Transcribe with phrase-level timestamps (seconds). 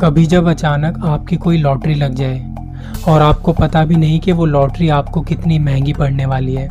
[0.00, 2.54] कभी जब अचानक आपकी कोई लॉटरी लग जाए
[3.08, 6.68] और आपको पता भी नहीं कि वो लॉटरी आपको कितनी महँगी पड़ने वाली है।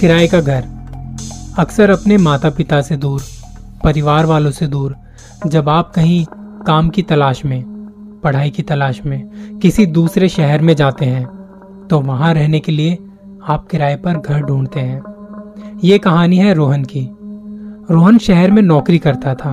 [0.00, 0.64] किराए का घर।
[1.58, 3.22] अक्सर अपने माता पिता से दूर,
[3.84, 4.96] परिवार वालों से दूर,
[5.46, 6.24] जब आप कहीं
[6.66, 7.62] काम की तलाश में,
[8.24, 11.26] पढ़ाई की तलाश में, किसी दूसरे शहर में जाते हैं
[11.90, 12.98] तो वहाँ रहने के लिए
[13.48, 15.02] आप किराए पर घर ढूंढते हैं।
[15.84, 17.08] ये कहानी है रोहन की।
[17.90, 19.52] रोहन शहर में नौकरी करता था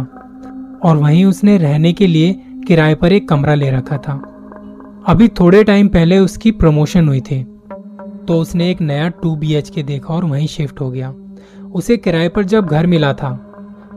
[0.83, 4.14] और वहीं उसने रहने के लिए किराए पर एक कमरा ले रखा था।
[5.07, 7.43] अभी थोड़े टाइम पहले उसकी प्रमोशन हुई थी।
[8.28, 11.14] तो उसने एक नया टू बी एच के देखा और वहीं शिफ्ट हो गया।
[11.74, 13.32] उसे किराए पर जब घर मिला था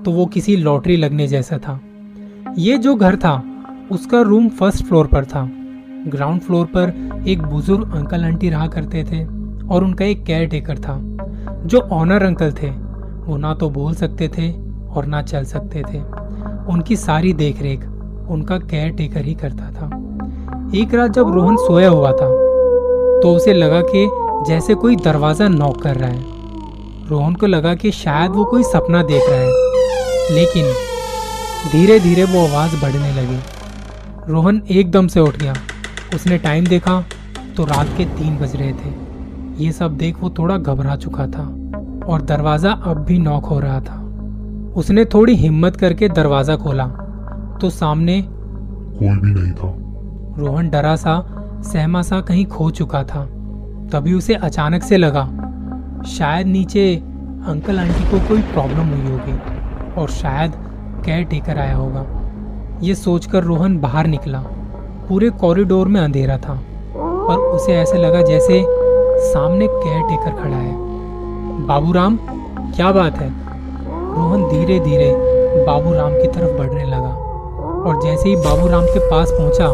[0.05, 1.80] तो वो किसी लॉटरी लगने जैसा था।
[2.58, 3.34] ये जो घर था,
[3.92, 5.48] उसका रूम फ़र्स्ट फ्लोर पर था।
[6.08, 9.24] ग्राउंड फ्लोर पर एक बुज़ुर्ग अंकल आंटी रहा करते थे
[9.66, 10.98] और उनका एक केयर टेकर था,
[11.66, 14.52] जो ऑनर अंकल थे। वो ना तो बोल सकते थे
[14.88, 16.00] और ना चल सकते थे।
[16.72, 17.84] उनकी सारी देखरेख
[18.27, 19.87] उनका केयर टेकर ही करता था।
[20.74, 22.28] एक रात जब रोहन सोया हुआ था
[23.22, 24.06] तो उसे लगा कि
[24.47, 26.33] जैसे कोई दरवाज़ा नॉक कर रहा है।
[27.08, 30.72] रोहन को लगा कि शायद वो कोई सपना देख रहा है, लेकिन
[31.72, 33.39] धीरे धीरे वो आवाज़ बढ़ने लगी।
[34.28, 35.55] रोहन एकदम से उठ गया।
[36.14, 37.03] उसने टाइम देखा
[37.56, 38.92] तो रात के तीन बज रहे थे।
[39.64, 41.44] ये सब देख वो थोड़ा घबरा चुका था,
[42.06, 44.00] और दरवाज़ा अब भी नॉक हो रहा था।
[44.77, 46.84] उसने थोड़ी हिम्मत करके दरवाज़ा खोला।
[47.60, 49.74] तो सामने कोई भी नहीं था।
[50.38, 51.14] रोहन डरा सा
[51.64, 53.24] सहमा सा कहीं खो चुका था।
[53.92, 55.24] तभी उसे अचानक से लगा
[56.06, 56.97] शायद नीचे
[57.48, 60.52] अंकल आंटी को कोई प्रॉब्लम हुई होगी और शायद
[61.05, 62.05] केयर टेकर आया होगा।
[62.82, 64.38] ये सोचकर रोहन बाहर निकला।
[65.08, 66.60] पूरे कॉरिडोर में अंधेरा था
[66.97, 68.64] पर उसे ऐसे लगा जैसे
[69.25, 70.72] सामने केयर टेकर खड़ा है।
[71.66, 72.19] बाबूराम
[72.77, 73.28] क्या बात है?
[74.14, 75.12] रोहन धीरे धीरे
[75.66, 77.23] बाबूराम की तरफ़ बढ़ने लगा।
[77.84, 79.66] और जैसे ही बाबूराम के पास पहुँचा,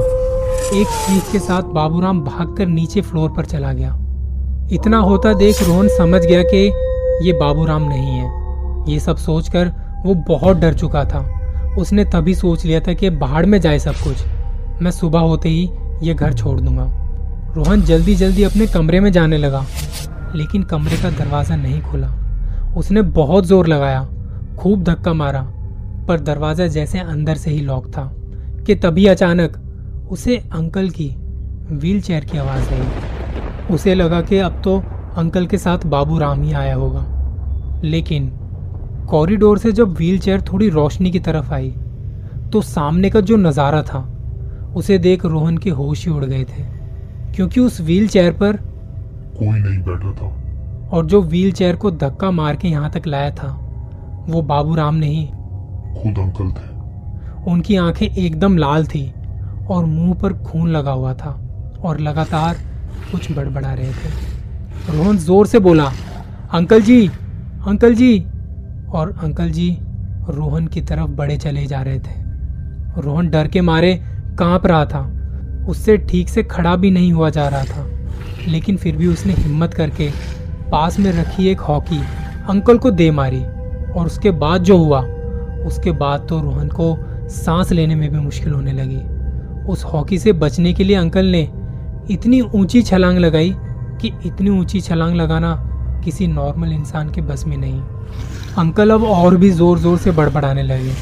[0.74, 3.96] एक चीख के साथ बाबूराम भागकर नीचे फ्लोर पर चला गया।
[4.72, 6.66] इतना होता देख रोहन समझ गया कि
[7.26, 9.72] ये बाबूराम नहीं है। ये सब सोचकर
[10.06, 11.20] वो बहुत डर चुका था।
[11.78, 14.24] उसने तभी सोच लिया था कि बाहर में जाए सब कुछ।
[14.82, 15.70] मैं सुबह होते ही
[16.02, 16.84] ये घर छोड़ दूँगा।
[17.54, 19.64] रोहन जल्दी जल्दी अपने कमरे में जाने लगा,
[20.34, 22.08] लेकिन कमरे का दरवाज़ा नहीं खुला।
[22.76, 24.02] उसने बहुत ज़ोर लगाया,
[24.58, 25.40] खूब धक्का मारा।
[26.10, 28.10] पर दरवाज़ा जैसे अंदर से ही लॉक था
[28.66, 31.08] कि तभी अचानक उसे अंकल की
[31.72, 34.76] व्हील चेयर की आवाज़ आई। उसे लगा कि अब तो
[35.16, 37.04] अंकल के साथ बाबू राम ही आया होगा।
[37.84, 38.26] लेकिन
[39.10, 41.70] कॉरिडोर से जब व्हील चेयर थोड़ी रोशनी की तरफ़ आई
[42.52, 44.00] तो सामने का जो नज़ारा था
[44.76, 46.64] उसे देख रोहन के होश ही उड़ गए थे
[47.34, 48.56] क्योंकि उस व्हील चेयर पर
[49.36, 53.30] कोई नहीं बैठा था। और जो व्हील चेयर को धक्का मार के यहाँ तक लाया
[53.34, 53.48] था
[54.28, 55.26] वो बाबू राम नहीं
[55.92, 56.68] खुद अंकल थे
[57.50, 59.06] उनकी आँखें एकदम लाल थी
[59.70, 61.30] और मुँह पर खून लगा हुआ था
[61.82, 62.56] और लगातार
[63.12, 64.08] कुछ बड़बड़ा रहे थे।
[64.88, 65.90] रोहन ज़ोर से बोला,
[66.52, 67.06] अंकल जी
[67.66, 68.18] अंकल जी।
[68.90, 69.70] और अंकल जी
[70.28, 73.94] रोहन की तरफ़ बड़े चले जा रहे थे। रोहन डर के मारे
[74.38, 75.00] काँप रहा था।
[75.68, 77.86] उससे ठीक से खड़ा भी नहीं हुआ जा रहा था,
[78.48, 80.10] लेकिन फिर भी उसने हिम्मत करके
[80.70, 82.00] पास में रखी एक हॉकी,
[82.48, 85.00] अंकल को दे मारी और उसके बाद जो हुआ
[85.66, 86.96] उसके बाद तो रोहन को
[87.30, 89.00] सांस लेने में भी मुश्किल होने लगी।
[89.64, 91.42] उस हॉकी से बचने के लिए अंकल ने
[92.10, 93.54] इतनी ऊँची छलांग लगाई
[94.00, 95.54] कि इतनी ऊँची छलांग लगाना
[96.04, 97.80] किसी नॉर्मल इंसान के बस में नहीं।
[98.58, 100.94] अंकल अब और भी ज़ोर ज़ोर से बड़बड़ाने लगे।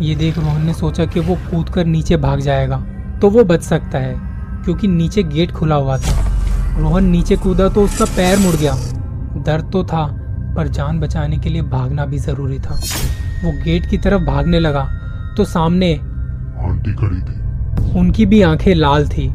[0.00, 2.76] ये देख रोहन ने सोचा कि वो कूद कर नीचे भाग जाएगा
[3.20, 4.14] तो वो बच सकता है,
[4.64, 8.74] क्योंकि नीचे गेट खुला हुआ था। रोहन नीचे कूदा तो उसका पैर मुड़ गया।
[9.38, 10.06] दर्द तो था
[10.58, 12.74] पर जान बचाने के लिए भागना भी ज़रूरी था।
[13.44, 14.82] वो गेट की तरफ़ भागने लगा
[15.36, 19.28] तो सामने आंटी खड़ी थी। उनकी भी आँखें लाल थी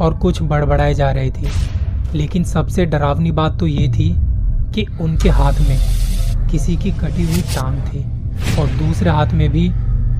[0.00, 1.48] और कुछ बड़बड़ाए जा रही थी।
[2.14, 4.08] लेकिन सबसे डरावनी बात तो ये थी
[4.74, 5.78] कि उनके हाथ में
[6.50, 8.04] किसी की कटी हुई टांग थी
[8.60, 9.68] और दूसरे हाथ में भी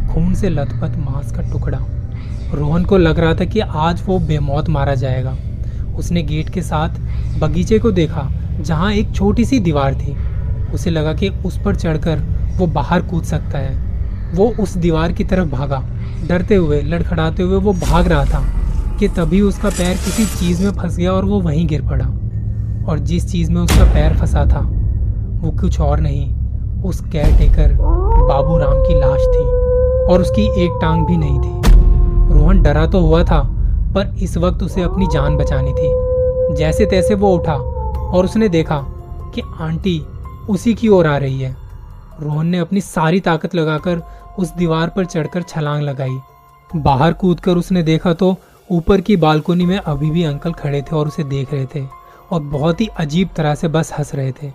[0.08, 1.78] खून से लथपथ मांस का टुकड़ा।
[2.54, 5.36] रोहन को लग रहा था कि आज वो बेमौत मारा जाएगा।
[5.98, 7.00] उसने गेट के साथ
[7.40, 8.30] बगीचे को देखा
[8.60, 10.16] जहाँ एक छोटी सी दीवार थी।
[10.74, 12.22] उसे लगा कि उस पर चढ़कर
[12.58, 13.90] वो बाहर कूद सकता है।
[14.34, 15.82] वो उस दीवार की तरफ़ भागा।
[16.28, 18.44] डरते हुए, लड़खड़ाते हुए वो भाग रहा था
[18.98, 22.06] कि तभी उसका पैर किसी चीज़ में फंस गया और वो वहीं गिर पड़ा।
[22.88, 24.60] और जिस चीज़ में उसका पैर फंसा था,
[25.40, 26.34] वो कुछ और नहीं,
[26.82, 27.72] उस केयर टेकर
[28.28, 29.44] बाबू राम की लाश थी
[30.12, 31.60] और उसकी एक टांग भी नहीं थी।
[32.34, 33.40] रोहन डरा तो हुआ था,
[33.94, 36.10] पर इस वक्त उसे अपनी जान बचानी थी।
[36.56, 37.54] जैसे तैसे वो उठा
[37.92, 38.76] और उसने देखा
[39.34, 40.02] कि आंटी
[40.48, 41.56] उसी की ओर आ रही है।
[42.20, 44.02] रोहन ने अपनी सारी ताकत लगाकर
[44.38, 46.18] उस दीवार पर चढ़कर छलांग लगाई।
[46.70, 48.36] बाहर कूदकर उसने देखा तो
[48.70, 51.84] ऊपर की बालकोनी में अभी भी अंकल खड़े थे और उसे देख रहे थे
[52.32, 54.52] और बहुत ही अजीब तरह से बस हंस रहे थे।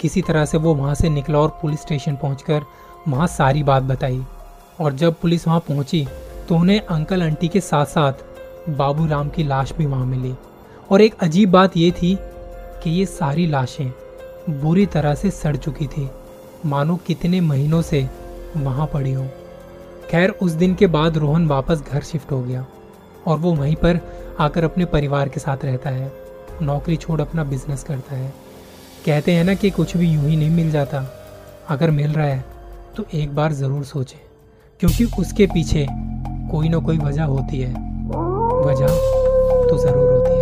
[0.00, 2.64] किसी तरह से वो वहाँ से निकला और पुलिस स्टेशन पहुंचकर
[3.08, 4.20] वहाँ सारी बात बताई
[4.80, 6.06] और जब पुलिस वहाँ पहुँची
[6.48, 10.34] तो उन्हें अंकल आंटी के साथ साथ बाबू राम की लाश भी वहाँ मिली।
[10.90, 12.16] और एक अजीब बात यह थी
[12.82, 13.90] कि ये सारी लाशें
[14.50, 16.08] बुरी तरह से सड़ चुकी थी।
[16.66, 18.08] मानो कितने महीनों से
[18.56, 19.26] वहाँ पड़ी हो।
[20.10, 22.64] खैर, उस दिन के बाद रोहन वापस घर शिफ्ट हो गया
[23.26, 24.00] और वो वहीं पर
[24.40, 26.12] आकर अपने परिवार के साथ रहता है।
[26.62, 28.32] नौकरी छोड़ अपना बिज़नेस करता है।
[29.06, 31.04] कहते हैं ना कि कुछ भी यूँ ही नहीं मिल जाता।
[31.68, 32.44] अगर मिल रहा है
[32.96, 34.18] तो एक बार ज़रूर सोचें,
[34.80, 35.86] क्योंकि उसके पीछे
[36.50, 37.72] कोई ना कोई वजह होती है।
[38.64, 38.86] वजह
[39.68, 40.37] तो ज़रूर होती है।